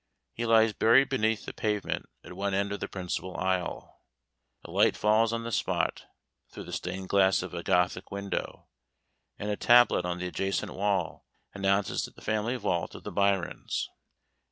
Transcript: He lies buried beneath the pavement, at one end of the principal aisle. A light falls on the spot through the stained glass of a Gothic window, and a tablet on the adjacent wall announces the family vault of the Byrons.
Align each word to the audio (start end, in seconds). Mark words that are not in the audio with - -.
He 0.33 0.47
lies 0.47 0.73
buried 0.73 1.09
beneath 1.09 1.45
the 1.45 1.53
pavement, 1.53 2.07
at 2.23 2.33
one 2.33 2.55
end 2.55 2.71
of 2.71 2.79
the 2.79 2.87
principal 2.87 3.37
aisle. 3.37 4.01
A 4.65 4.71
light 4.71 4.97
falls 4.97 5.31
on 5.31 5.43
the 5.43 5.51
spot 5.51 6.07
through 6.49 6.63
the 6.63 6.73
stained 6.73 7.07
glass 7.07 7.43
of 7.43 7.53
a 7.53 7.61
Gothic 7.61 8.09
window, 8.09 8.67
and 9.37 9.51
a 9.51 9.55
tablet 9.55 10.03
on 10.03 10.17
the 10.17 10.25
adjacent 10.25 10.73
wall 10.73 11.27
announces 11.53 12.01
the 12.05 12.19
family 12.19 12.55
vault 12.55 12.95
of 12.95 13.03
the 13.03 13.11
Byrons. 13.11 13.91